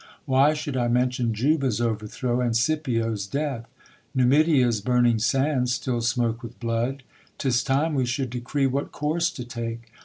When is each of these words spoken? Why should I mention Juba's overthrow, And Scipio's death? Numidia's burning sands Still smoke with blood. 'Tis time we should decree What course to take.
Why 0.25 0.55
should 0.55 0.75
I 0.77 0.87
mention 0.87 1.31
Juba's 1.31 1.79
overthrow, 1.79 2.41
And 2.41 2.57
Scipio's 2.57 3.27
death? 3.27 3.67
Numidia's 4.15 4.81
burning 4.81 5.19
sands 5.19 5.73
Still 5.73 6.01
smoke 6.01 6.41
with 6.41 6.59
blood. 6.59 7.03
'Tis 7.37 7.63
time 7.63 7.93
we 7.93 8.07
should 8.07 8.31
decree 8.31 8.65
What 8.65 8.91
course 8.91 9.29
to 9.29 9.45
take. 9.45 9.91